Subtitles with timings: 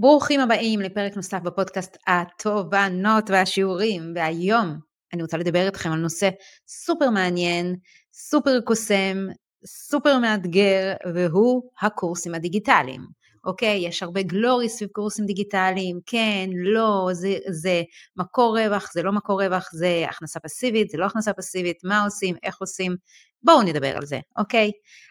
[0.00, 4.78] ברוכים הבאים לפרק נוסף בפודקאסט התובנות והשיעורים, והיום
[5.12, 6.30] אני רוצה לדבר איתכם על נושא
[6.68, 7.76] סופר מעניין,
[8.12, 9.26] סופר קוסם,
[9.66, 13.00] סופר מאתגר, והוא הקורסים הדיגיטליים.
[13.44, 17.82] אוקיי, יש הרבה גלורי סביב קורסים דיגיטליים, כן, לא, זה, זה
[18.16, 22.36] מקור רווח, זה לא מקור רווח, זה הכנסה פסיבית, זה לא הכנסה פסיבית, מה עושים,
[22.42, 22.96] איך עושים,
[23.42, 24.70] בואו נדבר על זה, אוקיי?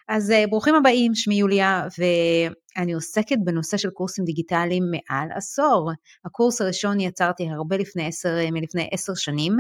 [0.10, 5.92] אז אה, ברוכים הבאים, שמי יוליה, ואני עוסקת בנושא של קורסים דיגיטליים מעל עשור.
[6.26, 9.58] הקורס הראשון יצרתי הרבה לפני עשר, מלפני עשר שנים,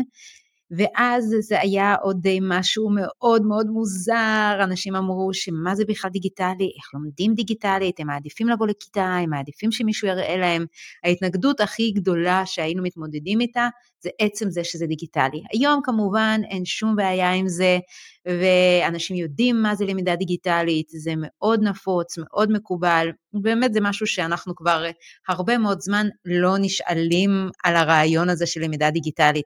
[0.71, 6.93] ואז זה היה עוד משהו מאוד מאוד מוזר, אנשים אמרו שמה זה בכלל דיגיטלי, איך
[6.93, 10.65] לומדים דיגיטלית, הם מעדיפים לבוא לכיתה, הם מעדיפים שמישהו יראה להם.
[11.03, 13.67] ההתנגדות הכי גדולה שהיינו מתמודדים איתה
[14.03, 15.43] זה עצם זה שזה דיגיטלי.
[15.53, 17.79] היום כמובן אין שום בעיה עם זה,
[18.25, 23.07] ואנשים יודעים מה זה למידה דיגיטלית, זה מאוד נפוץ, מאוד מקובל,
[23.41, 24.83] באמת זה משהו שאנחנו כבר
[25.27, 29.45] הרבה מאוד זמן לא נשאלים על הרעיון הזה של למידה דיגיטלית.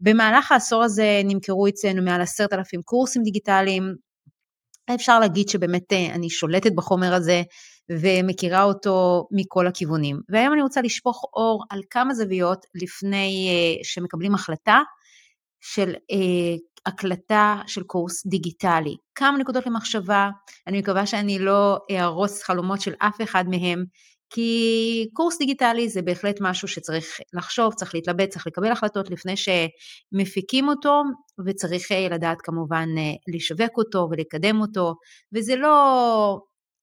[0.00, 3.94] במהלך העשור הזה נמכרו אצלנו מעל עשרת אלפים קורסים דיגיטליים,
[4.94, 7.42] אפשר להגיד שבאמת אה, אני שולטת בחומר הזה
[7.90, 10.20] ומכירה אותו מכל הכיוונים.
[10.28, 14.80] והיום אני רוצה לשפוך אור על כמה זוויות לפני אה, שמקבלים החלטה
[15.60, 18.96] של אה, הקלטה של קורס דיגיטלי.
[19.14, 20.30] כמה נקודות למחשבה,
[20.66, 23.84] אני מקווה שאני לא אהרוס חלומות של אף אחד מהם,
[24.34, 30.68] כי קורס דיגיטלי זה בהחלט משהו שצריך לחשוב, צריך להתלבט, צריך לקבל החלטות לפני שמפיקים
[30.68, 31.02] אותו,
[31.46, 34.94] וצריך אה, לדעת כמובן אה, לשווק אותו ולקדם אותו,
[35.34, 36.40] וזה לא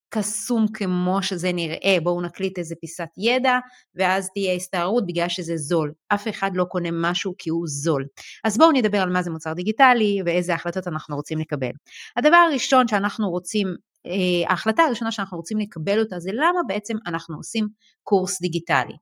[0.10, 3.60] קסום כמו שזה נראה, בואו נקליט איזה פיסת ידע
[3.96, 5.94] ואז תהיה הסתערות בגלל שזה זול.
[6.08, 8.06] אף אחד לא קונה משהו כי הוא זול.
[8.44, 11.72] אז בואו נדבר על מה זה מוצר דיגיטלי ואיזה החלטות אנחנו רוצים לקבל.
[12.18, 13.68] הדבר הראשון שאנחנו רוצים,
[14.06, 17.68] אה, ההחלטה הראשונה שאנחנו רוצים לקבל אותה זה למה בעצם אנחנו עושים
[18.04, 18.94] קורס דיגיטלי.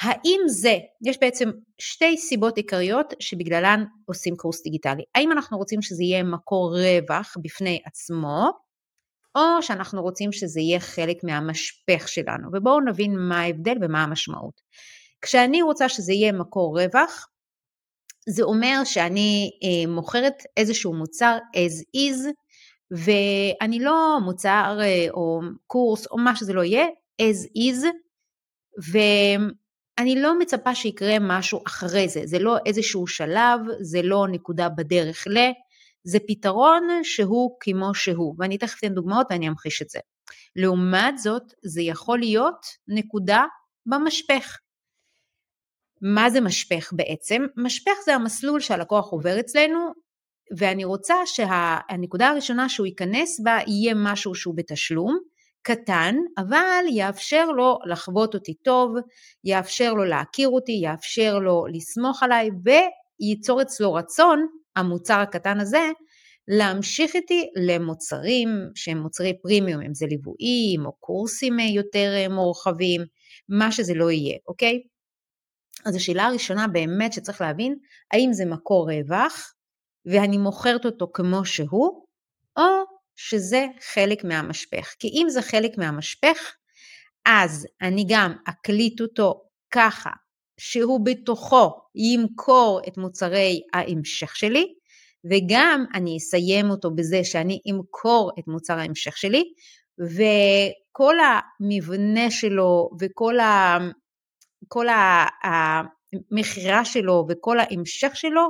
[0.00, 5.02] האם זה, יש בעצם שתי סיבות עיקריות שבגללן עושים קורס דיגיטלי.
[5.14, 8.50] האם אנחנו רוצים שזה יהיה מקור רווח בפני עצמו,
[9.38, 14.60] או שאנחנו רוצים שזה יהיה חלק מהמשפך שלנו, ובואו נבין מה ההבדל ומה המשמעות.
[15.22, 17.28] כשאני רוצה שזה יהיה מקור רווח,
[18.28, 22.32] זה אומר שאני אה, מוכרת איזשהו מוצר as is,
[22.90, 26.86] ואני לא מוצר אה, או קורס או מה שזה לא יהיה,
[27.22, 27.86] as is,
[28.92, 35.26] ואני לא מצפה שיקרה משהו אחרי זה, זה לא איזשהו שלב, זה לא נקודה בדרך
[35.26, 35.38] ל...
[36.04, 39.98] זה פתרון שהוא כמו שהוא, ואני תכף אתן דוגמאות ואני אמחיש את זה.
[40.56, 43.44] לעומת זאת, זה יכול להיות נקודה
[43.86, 44.58] במשפך.
[46.02, 47.46] מה זה משפך בעצם?
[47.56, 49.78] משפך זה המסלול שהלקוח עובר אצלנו,
[50.58, 55.18] ואני רוצה שהנקודה הראשונה שהוא ייכנס בה יהיה משהו שהוא בתשלום,
[55.62, 58.94] קטן, אבל יאפשר לו לחוות אותי טוב,
[59.44, 64.46] יאפשר לו להכיר אותי, יאפשר לו לסמוך עליי וייצור אצלו רצון
[64.76, 65.90] המוצר הקטן הזה,
[66.48, 73.00] להמשיך איתי למוצרים שהם מוצרי פרימיום, אם זה ליוויים או קורסים יותר אה, מורחבים,
[73.48, 74.82] מה שזה לא יהיה, אוקיי?
[75.86, 77.76] אז השאלה הראשונה באמת שצריך להבין,
[78.12, 79.54] האם זה מקור רווח
[80.06, 82.06] ואני מוכרת אותו כמו שהוא,
[82.56, 82.62] או
[83.16, 84.94] שזה חלק מהמשפך.
[84.98, 86.54] כי אם זה חלק מהמשפך,
[87.26, 90.10] אז אני גם אקליט אותו ככה
[90.58, 94.74] שהוא בתוכו ימכור את מוצרי ההמשך שלי,
[95.24, 99.44] וגם אני אסיים אותו בזה שאני אמכור את מוצר ההמשך שלי,
[99.98, 103.34] וכל המבנה שלו וכל
[106.32, 108.48] המכירה שלו וכל ההמשך שלו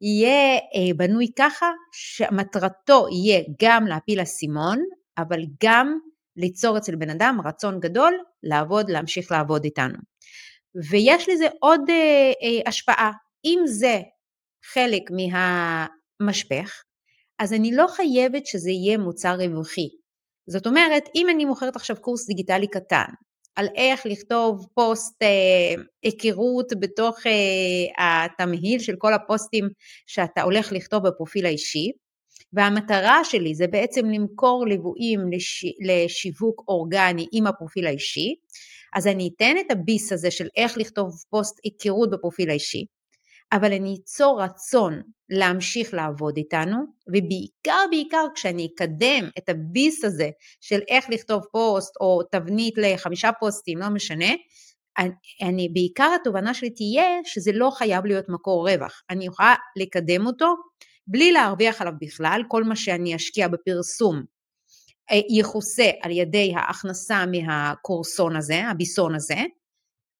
[0.00, 4.78] יהיה אה, בנוי ככה שמטרתו יהיה גם להפיל אסימון,
[5.18, 5.98] אבל גם
[6.36, 9.98] ליצור אצל בן אדם רצון גדול לעבוד, להמשיך לעבוד איתנו.
[10.90, 13.12] ויש לזה עוד אה, אה, השפעה.
[13.44, 14.00] אם זה
[14.72, 16.82] חלק מהמשפך,
[17.38, 19.88] אז אני לא חייבת שזה יהיה מוצר רווחי.
[20.46, 23.06] זאת אומרת, אם אני מוכרת עכשיו קורס דיגיטלי קטן,
[23.58, 29.68] על איך לכתוב פוסט אה, היכרות בתוך אה, התמהיל של כל הפוסטים
[30.06, 31.92] שאתה הולך לכתוב בפרופיל האישי,
[32.52, 35.64] והמטרה שלי זה בעצם למכור ליוויים לש...
[35.80, 38.34] לשיווק אורגני עם הפרופיל האישי,
[38.94, 42.84] אז אני אתן את הביס הזה של איך לכתוב פוסט היכרות בפרופיל האישי,
[43.52, 46.76] אבל אני אצור רצון להמשיך לעבוד איתנו,
[47.08, 50.30] ובעיקר בעיקר כשאני אקדם את הביס הזה
[50.60, 54.34] של איך לכתוב פוסט או תבנית לחמישה פוסטים, לא משנה,
[54.98, 55.10] אני,
[55.42, 60.54] אני בעיקר התובנה שלי תהיה שזה לא חייב להיות מקור רווח, אני יכולה לקדם אותו
[61.06, 64.22] בלי להרוויח עליו בכלל, כל מה שאני אשקיע בפרסום
[65.30, 69.38] יכוסה על ידי ההכנסה מהקורסון הזה, הביסון הזה,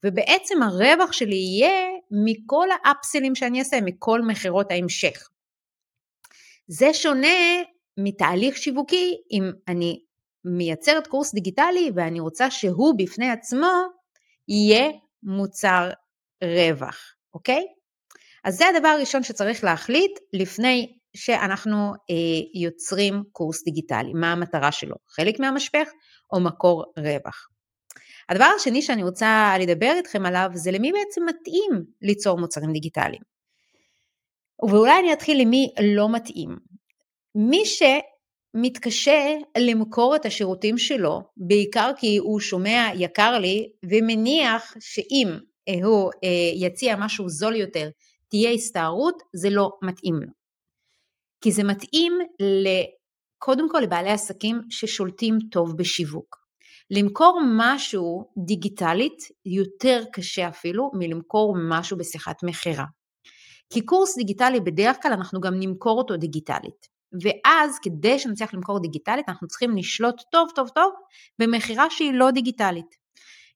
[0.05, 5.29] ובעצם הרווח שלי יהיה מכל האפסלים שאני אעשה, מכל מכירות ההמשך.
[6.69, 7.62] זה שונה
[7.96, 10.00] מתהליך שיווקי אם אני
[10.44, 13.73] מייצרת קורס דיגיטלי ואני רוצה שהוא בפני עצמו
[14.49, 14.90] יהיה
[15.23, 15.90] מוצר
[16.44, 17.67] רווח, אוקיי?
[18.44, 21.76] אז זה הדבר הראשון שצריך להחליט לפני שאנחנו
[22.11, 25.88] אה, יוצרים קורס דיגיטלי, מה המטרה שלו, חלק מהמשפך
[26.32, 27.49] או מקור רווח.
[28.29, 33.23] הדבר השני שאני רוצה לדבר איתכם עליו זה למי בעצם מתאים ליצור מוצרים דיגיטליים.
[34.70, 36.56] ואולי אני אתחיל למי לא מתאים.
[37.35, 45.29] מי שמתקשה למכור את השירותים שלו, בעיקר כי הוא שומע יקר לי ומניח שאם
[45.85, 47.88] הוא אה, יציע משהו זול יותר
[48.31, 50.38] תהיה הסתערות, זה לא מתאים לו.
[51.40, 52.12] כי זה מתאים
[53.38, 56.37] קודם כל לבעלי עסקים ששולטים טוב בשיווק.
[56.90, 62.85] למכור משהו דיגיטלית יותר קשה אפילו מלמכור משהו בשיחת מכירה.
[63.73, 66.99] כי קורס דיגיטלי בדרך כלל אנחנו גם נמכור אותו דיגיטלית.
[67.23, 70.93] ואז כדי שנצליח למכור דיגיטלית אנחנו צריכים לשלוט טוב טוב טוב
[71.38, 72.96] במכירה שהיא לא דיגיטלית.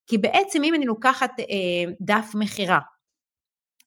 [0.06, 2.78] כי בעצם אם אני לוקחת אה, דף מכירה,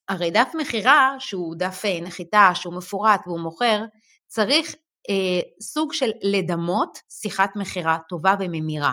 [0.08, 3.84] הרי דף מכירה שהוא דף אה, נחיתה שהוא מפורט והוא מוכר,
[4.26, 4.74] צריך
[5.10, 8.92] אה, סוג של לדמות שיחת מכירה טובה וממירה.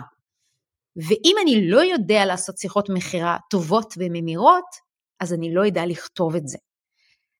[0.96, 4.64] ואם אני לא יודע לעשות שיחות מכירה טובות וממירות,
[5.20, 6.58] אז אני לא יודע לכתוב את זה.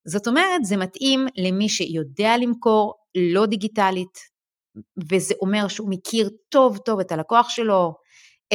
[0.06, 2.94] זאת אומרת, זה מתאים למי שיודע למכור
[3.32, 4.19] לא דיגיטלית,
[5.11, 7.94] וזה אומר שהוא מכיר טוב טוב את הלקוח שלו,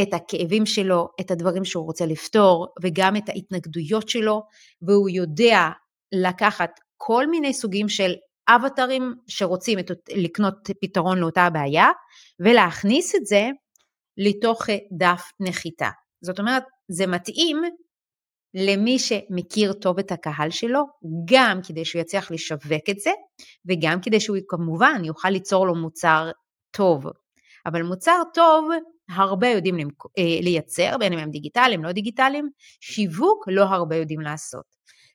[0.02, 4.42] את הכאבים שלו, את הדברים שהוא רוצה לפתור, וגם את ההתנגדויות שלו,
[4.82, 5.70] והוא יודע
[6.12, 8.14] לקחת כל מיני סוגים של
[8.50, 11.88] אבטרים שרוצים את, לקנות פתרון לאותה הבעיה,
[12.40, 13.50] ולהכניס את זה
[14.18, 14.62] לתוך
[14.98, 15.90] דף נחיתה.
[16.22, 17.62] זאת אומרת, זה מתאים
[18.54, 20.84] למי שמכיר טוב את הקהל שלו,
[21.26, 23.12] גם כדי שהוא יצליח לשווק את זה,
[23.66, 26.32] וגם כדי שהוא כמובן יוכל ליצור לו מוצר
[26.72, 27.06] טוב.
[27.66, 28.70] אבל מוצר טוב
[29.10, 29.78] הרבה יודעים
[30.18, 32.50] אה, לייצר, בין אם הם דיגיטליים, לא דיגיטליים,
[32.82, 34.66] שיווק לא הרבה יודעים לעשות.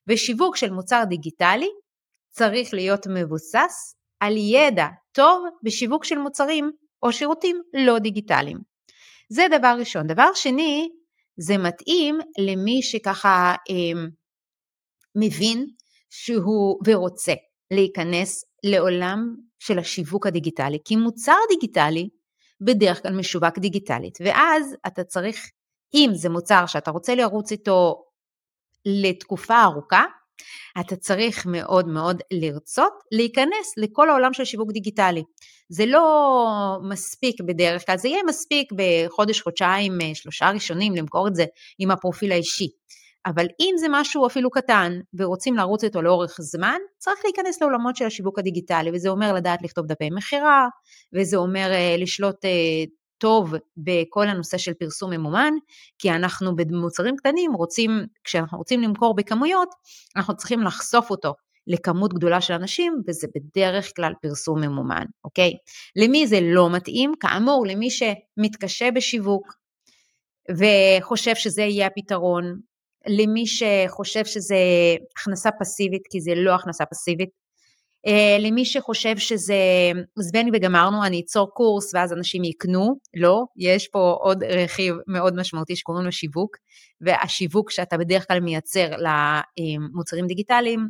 [0.08, 1.68] ושיווק של מוצר דיגיטלי
[2.30, 6.70] צריך להיות מבוסס על ידע טוב בשיווק של מוצרים
[7.02, 8.58] או שירותים לא דיגיטליים.
[9.28, 10.06] זה דבר ראשון.
[10.06, 10.88] דבר שני,
[11.36, 14.02] זה מתאים למי שככה אה,
[15.16, 15.66] מבין
[16.10, 17.32] שהוא ורוצה
[17.70, 22.08] להיכנס לעולם של השיווק הדיגיטלי, כי מוצר דיגיטלי
[22.60, 25.50] בדרך כלל משווק דיגיטלית, ואז אתה צריך,
[25.94, 28.04] אם זה מוצר שאתה רוצה לרוץ איתו
[28.86, 30.04] לתקופה ארוכה,
[30.80, 35.22] אתה צריך מאוד מאוד לרצות להיכנס לכל העולם של שיווק דיגיטלי.
[35.68, 41.44] זה לא מספיק בדרך כלל, זה יהיה מספיק בחודש, חודשיים, שלושה ראשונים למכור את זה
[41.78, 42.68] עם הפרופיל האישי.
[43.26, 48.04] אבל אם זה משהו אפילו קטן ורוצים לרוץ איתו לאורך זמן, צריך להיכנס לעולמות של
[48.04, 50.68] השיווק הדיגיטלי, וזה אומר לדעת לכתוב דפי מכירה,
[51.12, 52.48] וזה אומר uh, לשלוט uh,
[53.18, 55.52] טוב בכל הנושא של פרסום ממומן,
[55.98, 57.90] כי אנחנו במוצרים קטנים רוצים,
[58.24, 59.68] כשאנחנו רוצים למכור בכמויות,
[60.16, 61.34] אנחנו צריכים לחשוף אותו
[61.66, 65.52] לכמות גדולה של אנשים, וזה בדרך כלל פרסום ממומן, אוקיי?
[65.96, 67.12] למי זה לא מתאים?
[67.20, 69.54] כאמור, למי שמתקשה בשיווק,
[70.50, 72.60] וחושב שזה יהיה הפתרון,
[73.06, 74.56] למי שחושב שזה
[75.16, 77.44] הכנסה פסיבית, כי זה לא הכנסה פסיבית,
[78.06, 79.56] אה, למי שחושב שזה
[80.18, 85.76] זבני וגמרנו, אני אצור קורס ואז אנשים יקנו, לא, יש פה עוד רכיב מאוד משמעותי
[85.76, 86.56] שקוראים לו שיווק,
[87.00, 90.88] והשיווק שאתה בדרך כלל מייצר למוצרים דיגיטליים,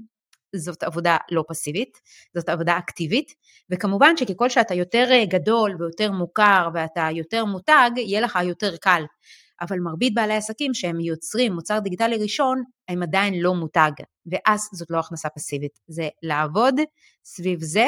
[0.56, 2.00] זאת עבודה לא פסיבית,
[2.36, 3.34] זאת עבודה אקטיבית,
[3.70, 9.02] וכמובן שככל שאתה יותר גדול ויותר מוכר ואתה יותר מותג, יהיה לך יותר קל.
[9.64, 13.90] אבל מרבית בעלי עסקים שהם יוצרים מוצר דיגיטלי ראשון, הם עדיין לא מותג,
[14.26, 16.74] ואז זאת לא הכנסה פסיבית, זה לעבוד
[17.24, 17.86] סביב זה.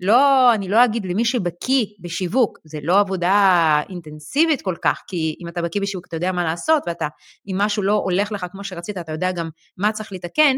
[0.00, 5.48] לא, אני לא אגיד למי שבקיא בשיווק, זה לא עבודה אינטנסיבית כל כך, כי אם
[5.48, 7.08] אתה בקיא בשיווק אתה יודע מה לעשות, ואתה,
[7.48, 10.56] אם משהו לא הולך לך כמו שרצית, אתה יודע גם מה צריך לתקן,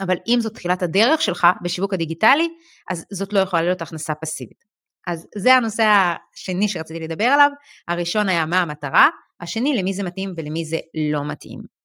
[0.00, 2.48] אבל אם זאת תחילת הדרך שלך בשיווק הדיגיטלי,
[2.90, 4.64] אז זאת לא יכולה להיות הכנסה פסיבית.
[5.06, 7.50] אז זה הנושא השני שרציתי לדבר עליו,
[7.88, 9.08] הראשון היה מה המטרה,
[9.40, 10.78] השני למי זה מתאים ולמי זה
[11.12, 11.78] לא מתאים.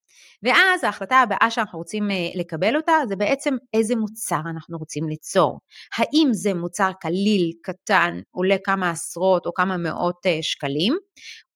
[0.43, 5.60] ואז ההחלטה הבאה שאנחנו רוצים אה, לקבל אותה זה בעצם איזה מוצר אנחנו רוצים ליצור.
[5.98, 10.98] האם זה מוצר קליל, קטן, עולה כמה עשרות או כמה מאות אה, שקלים,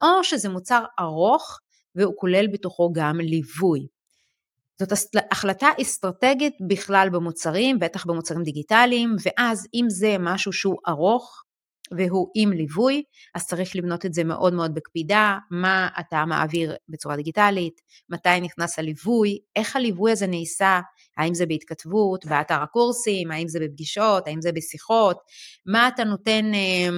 [0.02, 1.60] או שזה מוצר ארוך
[1.96, 3.88] והוא כולל בתוכו גם ליווי.
[4.80, 4.92] זאת
[5.32, 11.44] החלטה אסטרטגית בכלל במוצרים, בטח במוצרים דיגיטליים, ואז אם זה משהו שהוא ארוך,
[11.98, 13.04] והוא עם ליווי,
[13.36, 18.80] אז צריך לבנות את זה מאוד מאוד בקפידה, מה אתה מעביר בצורה דיגיטלית, מתי נכנס
[18.80, 20.80] הליווי, איך הליווי הזה נעשה,
[21.18, 25.18] האם זה בהתכתבות, באתר הקורסים, האם זה בפגישות, האם זה בשיחות,
[25.66, 26.90] מה אתה נותן אה,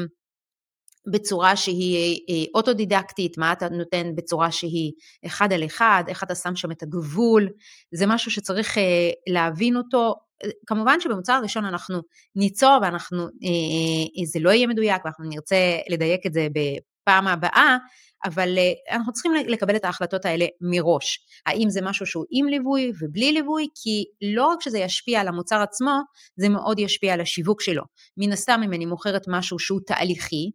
[1.12, 4.92] בצורה שהיא אה, אוטודידקטית, מה אתה נותן בצורה שהיא
[5.26, 7.50] אחד על אחד, איך אתה שם שם את הגבול,
[7.92, 10.29] זה משהו שצריך אה, להבין אותו.
[10.66, 12.02] כמובן שבמוצר הראשון אנחנו
[12.36, 15.56] ניצור ואנחנו, אה, זה לא יהיה מדויק ואנחנו נרצה
[15.90, 17.78] לדייק את זה בפעם הבאה,
[18.26, 18.58] אבל
[18.92, 21.20] אנחנו צריכים לקבל את ההחלטות האלה מראש.
[21.46, 23.68] האם זה משהו שהוא עם ליווי ובלי ליווי?
[23.76, 26.00] כי לא רק שזה ישפיע על המוצר עצמו,
[26.36, 27.84] זה מאוד ישפיע על השיווק שלו.
[28.18, 30.52] מן הסתם אם אני מוכרת משהו שהוא תהליכי,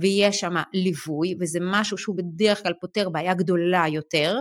[0.00, 4.40] ויש שם ליווי, וזה משהו שהוא בדרך כלל פותר בעיה גדולה יותר,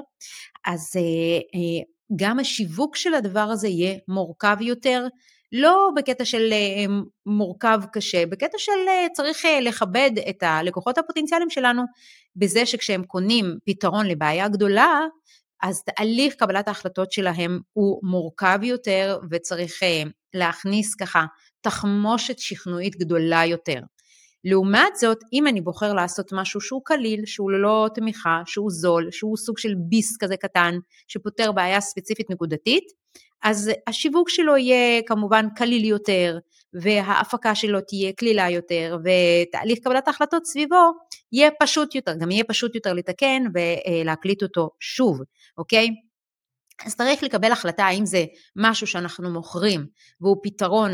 [0.65, 1.83] אז אה, אה,
[2.15, 5.07] גם השיווק של הדבר הזה יהיה מורכב יותר,
[5.51, 6.85] לא בקטע של אה,
[7.25, 8.71] מורכב קשה, בקטע של
[9.13, 11.83] צריך לכבד את הלקוחות הפוטנציאליים שלנו,
[12.35, 15.00] בזה שכשהם קונים פתרון לבעיה גדולה,
[15.62, 19.79] אז תהליך קבלת ההחלטות שלהם הוא מורכב יותר וצריך
[20.33, 21.25] להכניס ככה
[21.62, 23.79] תחמושת שכנועית גדולה יותר.
[24.45, 29.37] לעומת זאת, אם אני בוחר לעשות משהו שהוא קליל, שהוא ללא תמיכה, שהוא זול, שהוא
[29.37, 32.83] סוג של ביס כזה קטן, שפותר בעיה ספציפית נקודתית,
[33.43, 36.37] אז השיווק שלו יהיה כמובן קליל יותר,
[36.73, 40.91] וההפקה שלו תהיה קלילה יותר, ותהליך קבלת ההחלטות סביבו
[41.31, 45.19] יהיה פשוט יותר, גם יהיה פשוט יותר לתקן ולהקליט אותו שוב,
[45.57, 45.87] אוקיי?
[46.85, 48.25] אז צריך לקבל החלטה האם זה
[48.55, 49.85] משהו שאנחנו מוכרים
[50.21, 50.91] והוא פתרון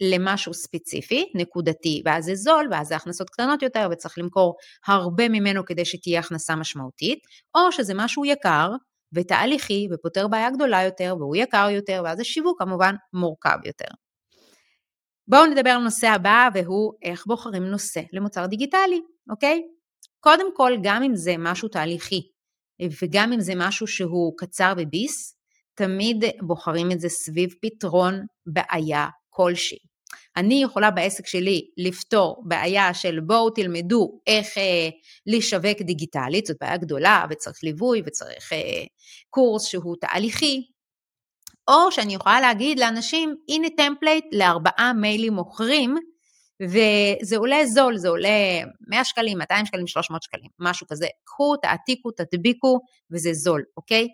[0.00, 5.64] למשהו ספציפי, נקודתי, ואז זה זול, ואז זה הכנסות קטנות יותר, וצריך למכור הרבה ממנו
[5.64, 7.18] כדי שתהיה הכנסה משמעותית,
[7.54, 8.70] או שזה משהו יקר
[9.14, 13.88] ותהליכי ופותר בעיה גדולה יותר, והוא יקר יותר, ואז השיווק כמובן מורכב יותר.
[15.28, 19.62] בואו נדבר על הנושא הבא, והוא איך בוחרים נושא למוצר דיגיטלי, אוקיי?
[20.20, 22.30] קודם כל, גם אם זה משהו תהליכי,
[23.02, 25.36] וגם אם זה משהו שהוא קצר בביס,
[25.74, 29.78] תמיד בוחרים את זה סביב פתרון בעיה כלשהי.
[30.36, 34.88] אני יכולה בעסק שלי לפתור בעיה של בואו תלמדו איך אה,
[35.26, 38.84] לשווק דיגיטלית, זאת בעיה גדולה וצריך ליווי וצריך אה,
[39.30, 40.62] קורס שהוא תהליכי,
[41.68, 45.94] או שאני יכולה להגיד לאנשים, הנה template לארבעה מיילים מוכרים,
[46.62, 48.28] וזה עולה זול, זה עולה
[48.88, 51.06] 100 שקלים, 200 שקלים, 300 שקלים, משהו כזה.
[51.24, 52.78] קחו, תעתיקו, תדביקו,
[53.12, 54.08] וזה זול, אוקיי?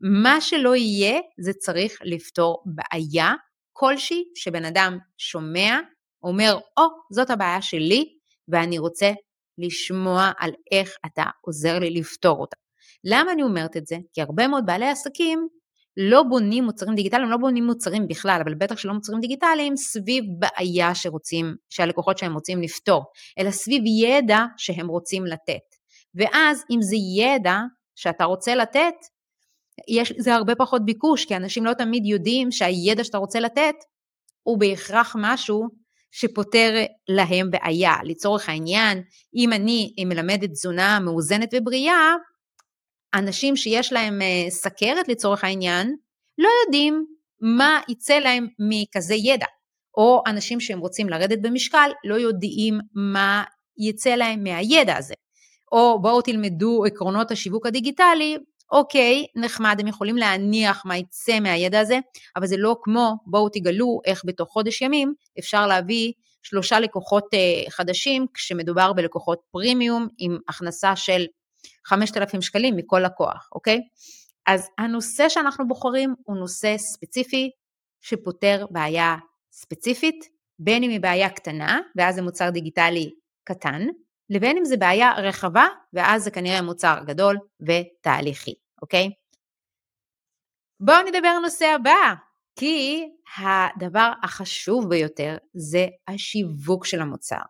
[0.00, 3.32] מה שלא יהיה, זה צריך לפתור בעיה
[3.72, 5.78] כלשהי שבן אדם שומע,
[6.22, 8.04] אומר, או, oh, זאת הבעיה שלי,
[8.48, 9.12] ואני רוצה
[9.58, 12.56] לשמוע על איך אתה עוזר לי לפתור אותה.
[13.04, 13.96] למה אני אומרת את זה?
[14.12, 15.48] כי הרבה מאוד בעלי עסקים
[15.96, 20.94] לא בונים מוצרים דיגיטליים, לא בונים מוצרים בכלל, אבל בטח שלא מוצרים דיגיטליים, סביב בעיה
[20.94, 23.04] שרוצים, שהלקוחות שהם רוצים לפתור,
[23.38, 25.76] אלא סביב ידע שהם רוצים לתת.
[26.14, 27.58] ואז אם זה ידע
[27.94, 28.94] שאתה רוצה לתת,
[29.88, 33.74] יש לזה הרבה פחות ביקוש, כי אנשים לא תמיד יודעים שהידע שאתה רוצה לתת
[34.42, 35.68] הוא בהכרח משהו
[36.10, 37.94] שפותר להם בעיה.
[38.04, 39.02] לצורך העניין,
[39.36, 42.14] אם אני מלמדת תזונה מאוזנת ובריאה,
[43.14, 45.96] אנשים שיש להם אה, סכרת לצורך העניין,
[46.38, 47.06] לא יודעים
[47.40, 49.46] מה יצא להם מכזה ידע.
[49.96, 53.44] או אנשים שהם רוצים לרדת במשקל, לא יודעים מה
[53.78, 55.14] יצא להם מהידע הזה.
[55.72, 58.36] או בואו תלמדו עקרונות השיווק הדיגיטלי,
[58.72, 61.98] אוקיי, נחמד, הם יכולים להניח מה יצא מהידע הזה,
[62.36, 66.12] אבל זה לא כמו, בואו תגלו איך בתוך חודש ימים אפשר להביא
[66.42, 71.24] שלושה לקוחות אה, חדשים, כשמדובר בלקוחות פרימיום עם הכנסה של
[71.86, 73.80] 5,000 שקלים מכל לקוח, אוקיי?
[74.46, 77.50] אז הנושא שאנחנו בוחרים הוא נושא ספציפי
[78.00, 79.16] שפותר בעיה
[79.52, 83.10] ספציפית, בין אם היא בעיה קטנה, ואז זה מוצר דיגיטלי
[83.44, 83.86] קטן,
[84.30, 88.61] לבין אם זה בעיה רחבה, ואז זה כנראה מוצר גדול ותהליכי.
[88.82, 89.10] אוקיי?
[90.80, 92.14] בואו נדבר על הנושא הבא,
[92.56, 93.04] כי
[93.36, 97.42] הדבר החשוב ביותר זה השיווק של המוצר.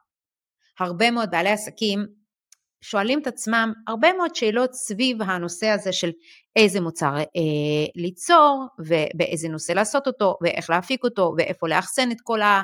[0.81, 2.23] הרבה מאוד בעלי עסקים
[2.83, 6.11] שואלים את עצמם הרבה מאוד שאלות סביב הנושא הזה של
[6.57, 7.23] איזה מוצר אה,
[7.95, 12.55] ליצור ובאיזה נושא לעשות אותו ואיך להפיק אותו ואיפה לאחסן את כל, הקורס,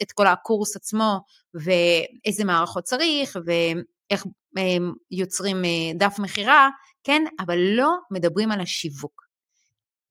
[0.00, 1.20] אה, את כל הקורס עצמו
[1.54, 3.36] ואיזה מערכות צריך
[4.14, 4.26] איך
[5.10, 6.68] יוצרים אה, דף מכירה,
[7.04, 7.22] כן?
[7.40, 9.22] אבל לא מדברים על השיווק.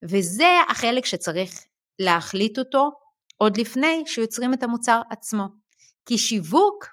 [0.09, 1.63] וזה החלק שצריך
[1.99, 2.91] להחליט אותו
[3.37, 5.43] עוד לפני שיוצרים את המוצר עצמו.
[6.05, 6.87] כי שיווק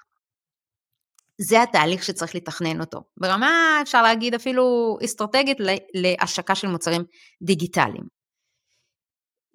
[1.41, 3.03] זה התהליך שצריך לתכנן אותו.
[3.17, 5.57] ברמה, אפשר להגיד אפילו אסטרטגית,
[5.93, 7.03] להשקה של מוצרים
[7.41, 8.03] דיגיטליים.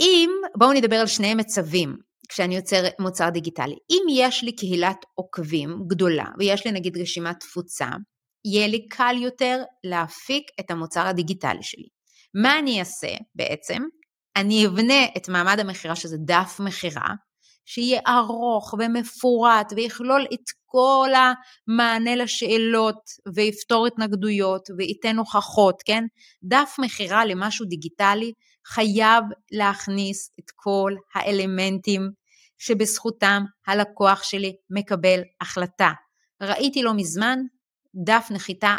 [0.01, 1.97] אם, בואו נדבר על שני מצבים.
[2.29, 3.77] כשאני יוצר מוצר דיגיטלי.
[3.91, 7.89] אם יש לי קהילת עוקבים גדולה, ויש לי נגיד רשימת תפוצה,
[8.45, 11.89] יהיה לי קל יותר להפיק את המוצר הדיגיטלי שלי.
[12.43, 13.83] מה אני אעשה בעצם?
[14.37, 17.09] אני אבנה את מעמד המכירה, שזה דף מכירה,
[17.65, 23.01] שיהיה ארוך ומפורט ויכלול את כל המענה לשאלות
[23.35, 26.05] ויפתור התנגדויות וייתן הוכחות, כן?
[26.43, 28.33] דף מכירה למשהו דיגיטלי
[28.67, 32.11] חייב להכניס את כל האלמנטים
[32.59, 35.91] שבזכותם הלקוח שלי מקבל החלטה.
[36.43, 37.39] ראיתי לא מזמן
[38.05, 38.77] דף נחיתה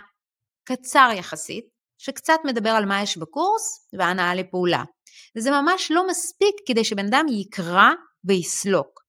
[0.64, 1.66] קצר יחסית,
[1.98, 4.84] שקצת מדבר על מה יש בקורס והנאה לפעולה.
[5.36, 7.90] וזה ממש לא מספיק כדי שבן אדם יקרא
[8.24, 9.00] ויסלוק.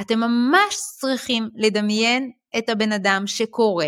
[0.00, 3.86] אתם ממש צריכים לדמיין את הבן אדם שקורא,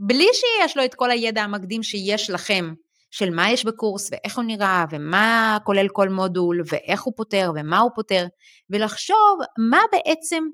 [0.00, 2.64] בלי שיש לו את כל הידע המקדים שיש לכם,
[3.10, 7.78] של מה יש בקורס ואיך הוא נראה ומה כולל כל מודול ואיך הוא פותר ומה
[7.78, 8.26] הוא פותר,
[8.70, 9.38] ולחשוב
[9.70, 10.44] מה בעצם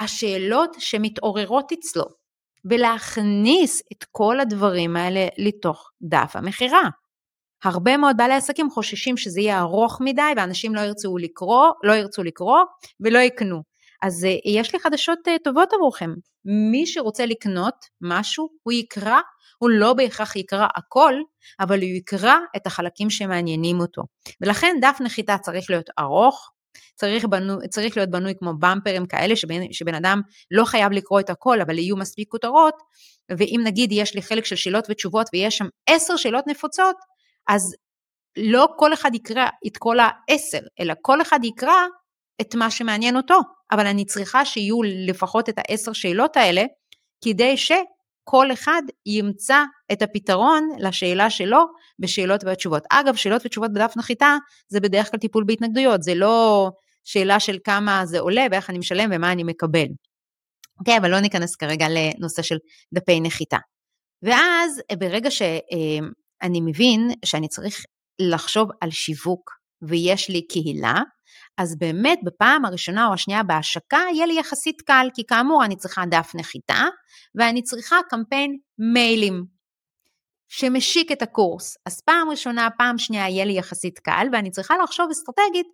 [0.00, 2.04] השאלות שמתעוררות אצלו,
[2.64, 6.88] ולהכניס את כל הדברים האלה לתוך דף המכירה.
[7.64, 12.22] הרבה מאוד בעלי עסקים חוששים שזה יהיה ארוך מדי ואנשים לא ירצו לקרוא, לא ירצו
[12.22, 12.58] לקרוא
[13.00, 13.71] ולא יקנו.
[14.02, 16.10] אז uh, יש לי חדשות uh, טובות עבורכם.
[16.44, 19.20] מי שרוצה לקנות משהו, הוא יקרא,
[19.58, 21.14] הוא לא בהכרח יקרא הכל,
[21.60, 24.02] אבל הוא יקרא את החלקים שמעניינים אותו.
[24.40, 26.50] ולכן דף נחיתה צריך להיות ארוך,
[26.94, 31.30] צריך, בנו, צריך להיות בנוי כמו במפרים כאלה, שבן, שבן אדם לא חייב לקרוא את
[31.30, 32.74] הכל, אבל יהיו מספיק כותרות,
[33.38, 36.96] ואם נגיד יש לי חלק של שאלות ותשובות ויש שם עשר שאלות נפוצות,
[37.48, 37.74] אז
[38.36, 41.86] לא כל אחד יקרא את כל העשר, אלא כל אחד יקרא
[42.40, 43.40] את מה שמעניין אותו,
[43.72, 46.62] אבל אני צריכה שיהיו לפחות את העשר שאלות האלה,
[47.24, 49.62] כדי שכל אחד ימצא
[49.92, 51.58] את הפתרון לשאלה שלו
[51.98, 52.82] בשאלות והתשובות.
[52.90, 54.36] אגב, שאלות ותשובות בדף נחיתה
[54.68, 56.70] זה בדרך כלל טיפול בהתנגדויות, זה לא
[57.04, 59.86] שאלה של כמה זה עולה ואיך אני משלם ומה אני מקבל.
[60.78, 62.56] אוקיי, אבל לא ניכנס כרגע לנושא של
[62.94, 63.58] דפי נחיתה.
[64.22, 65.42] ואז ברגע ש...
[65.42, 66.06] אה,
[66.60, 67.84] מבין שאני צריך
[68.18, 71.00] לחשוב על שיווק ויש לי קהילה,
[71.58, 76.06] אז באמת בפעם הראשונה או השנייה בהשקה יהיה לי יחסית קל, כי כאמור אני צריכה
[76.06, 76.84] דף נחיתה
[77.34, 78.56] ואני צריכה קמפיין
[78.92, 79.44] מיילים
[80.48, 81.76] שמשיק את הקורס.
[81.86, 85.66] אז פעם ראשונה, פעם שנייה יהיה לי יחסית קל ואני צריכה לחשוב אסטרטגית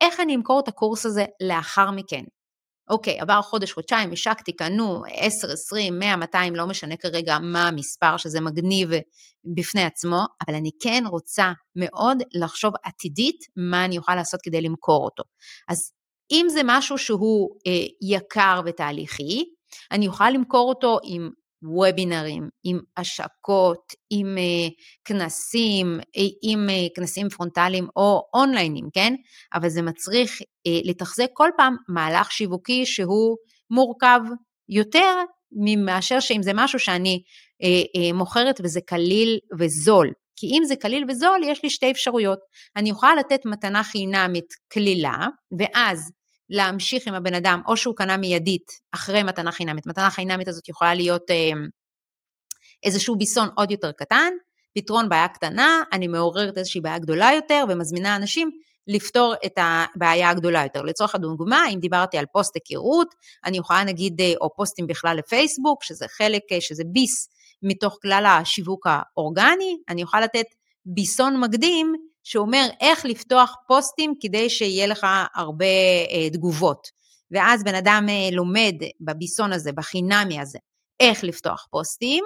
[0.00, 2.24] איך אני אמכור את הקורס הזה לאחר מכן.
[2.90, 8.16] אוקיי, עבר חודש, חודשיים, השקתי, קנו 10, 20, 100, 200, לא משנה כרגע מה המספר,
[8.16, 8.90] שזה מגניב
[9.56, 15.04] בפני עצמו, אבל אני כן רוצה מאוד לחשוב עתידית מה אני אוכל לעשות כדי למכור
[15.04, 15.22] אותו.
[15.68, 15.92] אז
[16.30, 19.44] אם זה משהו שהוא אה, יקר ותהליכי,
[19.90, 21.30] אני אוכל למכור אותו עם
[21.64, 24.72] וובינרים, עם השקות, עם uh,
[25.04, 29.14] כנסים, אה, עם uh, כנסים פרונטליים או אונליינים, כן?
[29.54, 30.32] אבל זה מצריך
[30.84, 33.36] לתחזק כל פעם מהלך שיווקי שהוא
[33.70, 34.20] מורכב
[34.68, 35.14] יותר
[35.84, 37.22] מאשר שאם זה משהו שאני
[38.14, 40.12] מוכרת וזה קליל וזול.
[40.36, 42.38] כי אם זה קליל וזול, יש לי שתי אפשרויות.
[42.76, 45.26] אני יכולה לתת מתנה חינמית קלילה,
[45.58, 46.10] ואז
[46.50, 49.86] להמשיך עם הבן אדם, או שהוא קנה מיידית אחרי מתנה חינמית.
[49.86, 51.52] מתנה חינמית הזאת יכולה להיות אה,
[52.82, 54.32] איזשהו ביסון עוד יותר קטן,
[54.74, 58.50] פתרון בעיה קטנה, אני מעוררת איזושהי בעיה גדולה יותר ומזמינה אנשים
[58.86, 60.82] לפתור את הבעיה הגדולה יותר.
[60.82, 65.84] לצורך הדוגמה, אם דיברתי על פוסט היכרות, אני יכולה נגיד, אה, או פוסטים בכלל לפייסבוק,
[65.84, 67.28] שזה חלק, אה, שזה ביס
[67.62, 70.46] מתוך כלל השיווק האורגני, אני יכולה לתת
[70.86, 75.64] ביסון מקדים שאומר איך לפתוח פוסטים כדי שיהיה לך הרבה
[76.10, 76.88] אה, תגובות.
[77.30, 80.58] ואז בן אדם אה, לומד בביסון הזה, בחינמי הזה,
[81.00, 82.24] איך לפתוח פוסטים,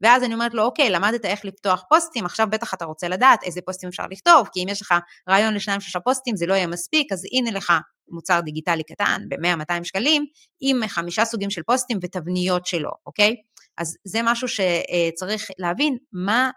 [0.00, 3.60] ואז אני אומרת לו, אוקיי, למדת איך לפתוח פוסטים, עכשיו בטח אתה רוצה לדעת איזה
[3.66, 4.94] פוסטים אפשר לכתוב, כי אם יש לך
[5.28, 7.72] רעיון לשניים שלושה פוסטים זה לא יהיה מספיק, אז הנה לך
[8.08, 10.24] מוצר דיגיטלי קטן ב-100-200 שקלים,
[10.60, 13.36] עם חמישה סוגים של פוסטים ותבניות שלו, אוקיי?
[13.78, 16.50] אז זה משהו שצריך להבין, מה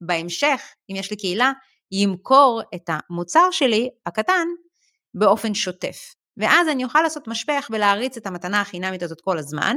[0.00, 0.60] בהמשך,
[0.90, 1.52] אם יש לי קהילה,
[1.92, 4.46] ימכור את המוצר שלי הקטן
[5.14, 6.14] באופן שוטף.
[6.36, 9.76] ואז אני אוכל לעשות משפך ולהריץ את המתנה החינמית הזאת כל הזמן,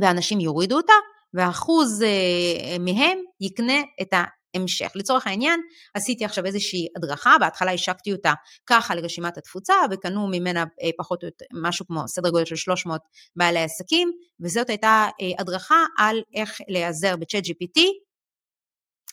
[0.00, 0.92] ואנשים יורידו אותה,
[1.34, 4.92] ואחוז אה, מהם יקנה את ההמשך.
[4.94, 5.60] לצורך העניין,
[5.94, 8.32] עשיתי עכשיו איזושהי הדרכה, בהתחלה השקתי אותה
[8.66, 13.00] ככה לרשימת התפוצה, וקנו ממנה אה, פחות או יותר משהו כמו סדר גודל של 300
[13.36, 17.80] בעלי עסקים, וזאת הייתה אה, הדרכה על איך להיעזר ב-chat GPT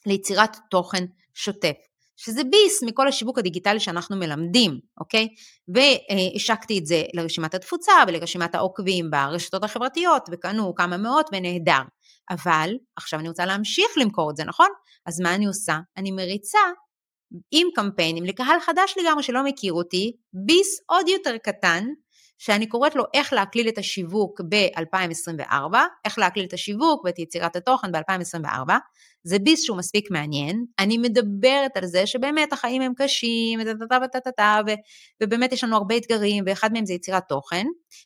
[0.05, 1.75] ליצירת תוכן שוטף.
[2.17, 5.27] שזה ביס מכל השיווק הדיגיטלי שאנחנו מלמדים, אוקיי?
[5.67, 11.81] והשקתי את זה לרשימת התפוצה ולרשימת העוקבים ברשתות החברתיות, וקנו כמה מאות ונהדר.
[12.29, 14.69] אבל עכשיו אני רוצה להמשיך למכור את זה, נכון?
[15.05, 15.79] אז מה אני עושה?
[15.97, 16.59] אני מריצה
[17.51, 21.83] עם קמפיינים לקהל חדש לגמרי שלא מכיר אותי, ביס עוד יותר קטן,
[22.37, 27.91] שאני קוראת לו איך להקליל את השיווק ב-2024, איך להקליל את השיווק ואת יצירת התוכן
[27.91, 28.73] ב-2024,
[29.27, 33.59] זה ביס שהוא מספיק מעניין, אני מדברת על זה שבאמת החיים הם קשים,
[35.23, 37.65] ובאמת יש לנו הרבה אתגרים, ואחד מהם זה יצירת תוכן,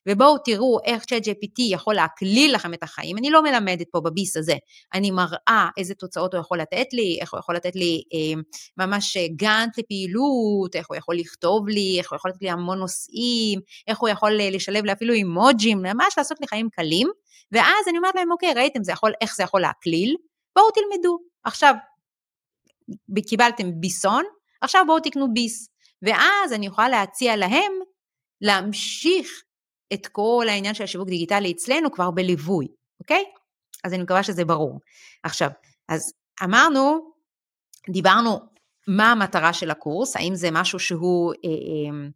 [0.09, 4.55] ובואו תראו איך ChatGPT יכול להקליל לכם את החיים, אני לא מלמדת פה בביס הזה,
[4.93, 8.41] אני מראה איזה תוצאות הוא יכול לתת לי, איך הוא יכול לתת לי אה,
[8.85, 13.59] ממש גאנט לפעילות, איך הוא יכול לכתוב לי, איך הוא יכול לתת לי המון נושאים,
[13.87, 17.07] איך הוא יכול לשלב לי אפילו אימוג'ים, ממש לעשות לי חיים קלים,
[17.51, 20.15] ואז אני אומרת להם, אוקיי, ראיתם זה יכול, איך זה יכול להקליל?
[20.55, 21.17] בואו תלמדו.
[21.43, 21.73] עכשיו,
[23.27, 24.23] קיבלתם ביסון,
[24.61, 25.67] עכשיו בואו תקנו ביס.
[26.01, 27.71] ואז אני יכולה להציע להם
[28.41, 29.43] להמשיך
[29.93, 32.67] את כל העניין של השיווק דיגיטלי אצלנו כבר בליווי,
[32.99, 33.23] אוקיי?
[33.83, 34.79] אז אני מקווה שזה ברור.
[35.23, 35.49] עכשיו,
[35.89, 37.11] אז אמרנו,
[37.89, 38.39] דיברנו
[38.87, 42.09] מה המטרה של הקורס, האם זה משהו שהוא אה, אה,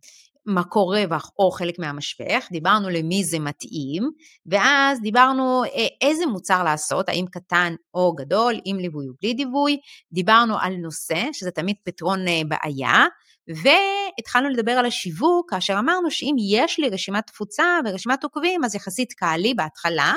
[0.45, 4.11] מקור רווח או חלק מהמשפך, דיברנו למי זה מתאים,
[4.45, 9.77] ואז דיברנו אה, איזה מוצר לעשות, האם קטן או גדול, עם ליווי או בלי ליווי,
[10.11, 13.05] דיברנו על נושא, שזה תמיד פתרון אה, בעיה,
[13.47, 19.13] והתחלנו לדבר על השיווק, כאשר אמרנו שאם יש לי רשימת תפוצה ורשימת עוקבים, אז יחסית
[19.13, 20.13] קל לי בהתחלה,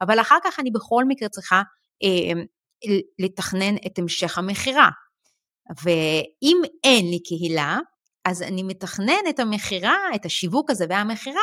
[0.00, 1.62] אבל אחר כך אני בכל מקרה צריכה
[2.02, 2.42] אה,
[3.18, 4.88] לתכנן את המשך המכירה.
[5.82, 7.78] ואם אין לי קהילה,
[8.24, 11.40] אז אני מתכנן את המכירה, את השיווק הזה והמכירה,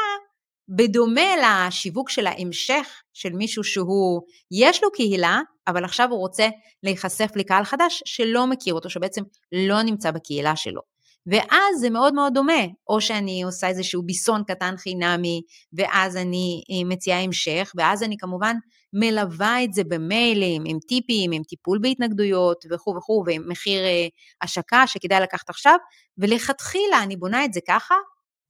[0.70, 6.50] בדומה לשיווק של ההמשך של מישהו שהוא, יש לו קהילה, אבל עכשיו הוא רוצה
[6.84, 10.82] להיחשף לקהל חדש שלא מכיר אותו, שבעצם לא נמצא בקהילה שלו.
[11.28, 15.42] ואז זה מאוד מאוד דומה, או שאני עושה איזשהו ביסון קטן חינמי,
[15.74, 18.56] ואז אני אה, מציעה המשך, ואז אני כמובן
[18.94, 24.08] מלווה את זה במיילים, עם טיפים, עם טיפול בהתנגדויות וכו' וכו', ועם מחיר אה,
[24.42, 25.78] השקה שכדאי לקחת עכשיו,
[26.18, 27.96] ולכתחילה אני בונה את זה ככה,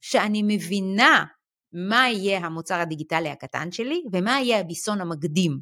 [0.00, 1.24] שאני מבינה
[1.72, 5.58] מה יהיה המוצר הדיגיטלי הקטן שלי, ומה יהיה הביסון המקדים.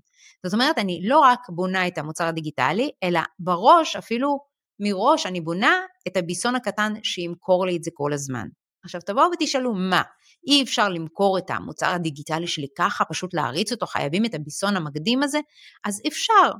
[0.46, 4.38] זאת אומרת, אני לא רק בונה את המוצר הדיגיטלי, אלא בראש אפילו
[4.80, 5.72] מראש אני בונה
[6.08, 8.48] את הביסון הקטן שימכור לי את זה כל הזמן.
[8.84, 10.02] עכשיו תבואו ותשאלו מה,
[10.46, 15.22] אי אפשר למכור את המוצר הדיגיטלי שלי ככה, פשוט להריץ אותו, חייבים את הביסון המקדים
[15.22, 15.38] הזה?
[15.84, 16.50] אז אפשר.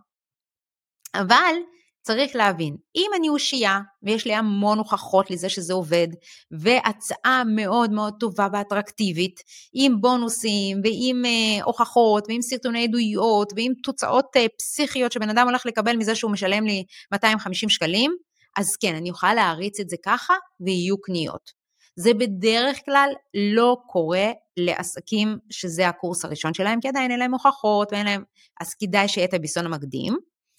[1.14, 1.54] אבל
[2.02, 6.08] צריך להבין, אם אני אושייה ויש לי המון הוכחות לזה שזה עובד,
[6.50, 9.40] והצעה מאוד מאוד טובה ואטרקטיבית,
[9.72, 15.66] עם בונוסים ועם אה, הוכחות ועם סרטוני עדויות ועם תוצאות אה, פסיכיות שבן אדם הולך
[15.66, 18.12] לקבל מזה שהוא משלם לי 250 שקלים,
[18.56, 21.57] אז כן, אני אוכל להריץ את זה ככה ויהיו קניות.
[22.00, 27.92] זה בדרך כלל לא קורה לעסקים שזה הקורס הראשון שלהם, כי עדיין אין להם הוכחות
[27.92, 28.24] ואין להם,
[28.60, 30.16] אז כדאי שיהיה את הביסון המקדים.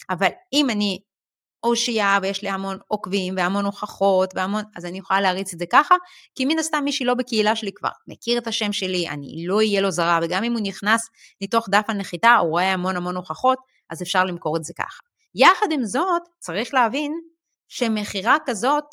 [0.10, 1.00] אבל אם אני
[1.64, 5.96] אושייה ויש לי המון עוקבים והמון הוכחות והמון, אז אני יכולה להריץ את זה ככה,
[6.36, 9.82] כי מן הסתם מי שלא בקהילה שלי כבר מכיר את השם שלי, אני לא אהיה
[9.82, 11.10] לו זרה, וגם אם הוא נכנס
[11.42, 13.58] לתוך דף הנחיתה, הוא רואה המון המון הוכחות,
[13.90, 15.02] אז אפשר למכור את זה ככה.
[15.36, 17.14] יחד עם זאת, צריך להבין
[17.68, 18.86] שמכירה כזאת,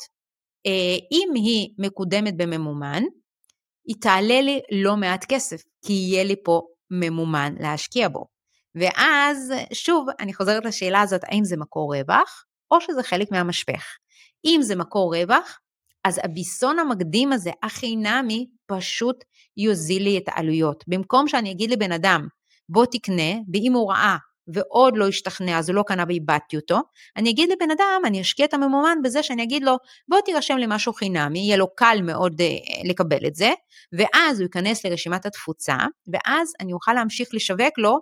[1.11, 3.03] אם היא מקודמת בממומן,
[3.87, 8.25] היא תעלה לי לא מעט כסף, כי יהיה לי פה ממומן להשקיע בו.
[8.75, 12.43] ואז, שוב, אני חוזרת לשאלה הזאת, האם זה מקור רווח?
[12.71, 13.83] או שזה חלק מהמשפך.
[14.45, 15.59] אם זה מקור רווח,
[16.03, 19.23] אז הביסון המקדים הזה, החינמי, פשוט
[19.57, 20.83] יוזיל לי את העלויות.
[20.87, 22.27] במקום שאני אגיד לבן אדם,
[22.69, 24.17] בוא תקנה, ואם הוא ראה
[24.53, 26.79] ועוד לא השתכנע, אז הוא לא קנה ואיבדתי אותו,
[27.17, 30.93] אני אגיד לבן אדם, אני אשקיע את הממומן בזה שאני אגיד לו, בוא תירשם למשהו
[30.93, 33.51] חינמי, יהיה לו קל מאוד uh, לקבל את זה,
[33.93, 35.77] ואז הוא ייכנס לרשימת התפוצה,
[36.13, 37.99] ואז אני אוכל להמשיך לשווק לו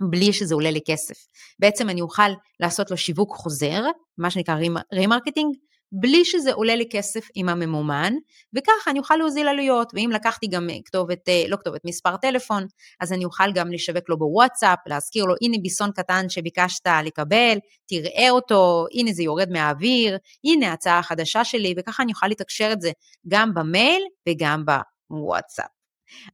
[0.00, 1.14] בלי שזה עולה לי כסף.
[1.58, 2.30] בעצם אני אוכל
[2.60, 3.82] לעשות לו שיווק חוזר,
[4.18, 4.54] מה שנקרא
[4.92, 5.54] remarketing,
[6.00, 8.12] בלי שזה עולה לי כסף עם הממומן,
[8.54, 12.66] וככה אני אוכל להוזיל עלויות, ואם לקחתי גם כתובת, אה, לא כתובת, מספר טלפון,
[13.00, 18.30] אז אני אוכל גם לשווק לו בוואטסאפ, להזכיר לו, הנה ביסון קטן שביקשת לקבל, תראה
[18.30, 22.90] אותו, הנה זה יורד מהאוויר, הנה ההצעה החדשה שלי, וככה אני אוכל לתקשר את זה
[23.28, 24.64] גם במייל וגם
[25.10, 25.66] בוואטסאפ.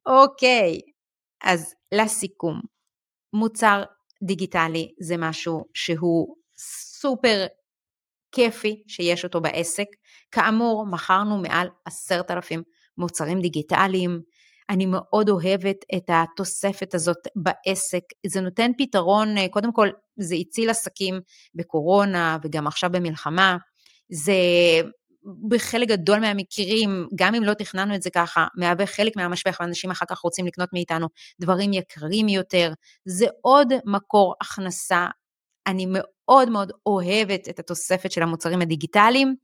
[0.07, 0.81] אוקיי,
[1.42, 2.61] אז לסיכום,
[3.33, 3.83] מוצר
[4.22, 6.37] דיגיטלי זה משהו שהוא
[7.01, 7.46] סופר
[8.33, 9.87] כיפי שיש אותו בעסק.
[10.31, 12.62] כאמור, מכרנו מעל עשרת אלפים
[12.99, 14.21] מוצרים דיגיטליים.
[14.71, 18.03] אני מאוד אוהבת את התוספת הזאת בעסק.
[18.27, 21.21] זה נותן פתרון, קודם כל, זה הציל עסקים
[21.55, 23.57] בקורונה וגם עכשיו במלחמה.
[24.12, 24.33] זה
[25.49, 30.07] בחלק גדול מהמקרים, גם אם לא תכננו את זה ככה, מהווה חלק מהמשפך ואנשים אחר
[30.09, 31.07] כך רוצים לקנות מאיתנו
[31.40, 32.73] דברים יקרים יותר.
[33.05, 35.07] זה עוד מקור הכנסה
[35.66, 39.35] אני מאוד מאוד אוהבת את התוספת של המוצרים הדיגיטליים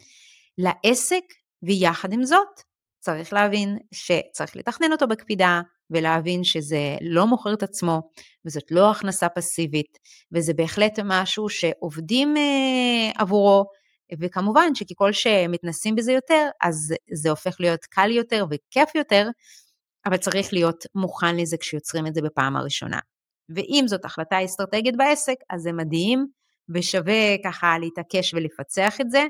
[0.59, 1.23] לעסק,
[1.63, 2.61] ויחד עם זאת,
[3.01, 8.01] צריך להבין שצריך לתכנן אותו בקפידה, ולהבין שזה לא מוכר את עצמו,
[8.47, 9.99] וזאת לא הכנסה פסיבית,
[10.33, 13.65] וזה בהחלט משהו שעובדים אה, עבורו,
[14.21, 19.29] וכמובן שככל שמתנסים בזה יותר, אז זה הופך להיות קל יותר וכיף יותר,
[20.07, 22.99] אבל צריך להיות מוכן לזה כשיוצרים את זה בפעם הראשונה.
[23.57, 26.27] ואם זאת החלטה אסטרטגית בעסק, אז זה מדהים,
[26.75, 29.27] ושווה ככה להתעקש ולפצח את זה.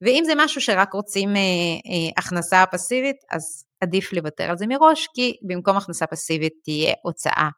[0.00, 5.08] ואם זה משהו שרק רוצים אה, אה, הכנסה פסיבית, אז עדיף לוותר על זה מראש,
[5.14, 7.48] כי במקום הכנסה פסיבית תהיה הוצאה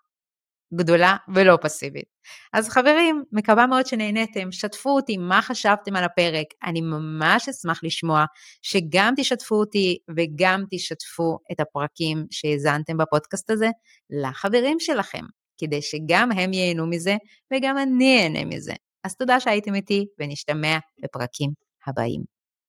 [0.74, 2.04] גדולה ולא פסיבית.
[2.52, 8.24] אז חברים, מקווה מאוד שנהניתם, שתפו אותי מה חשבתם על הפרק, אני ממש אשמח לשמוע
[8.62, 13.68] שגם תשתפו אותי וגם תשתפו את הפרקים שהאזנתם בפודקאסט הזה
[14.10, 15.24] לחברים שלכם,
[15.58, 17.16] כדי שגם הם ייהנו מזה
[17.54, 18.72] וגם אני אהנה מזה.
[19.04, 21.50] אז תודה שהייתם איתי ונשתמע בפרקים
[21.86, 22.37] הבאים.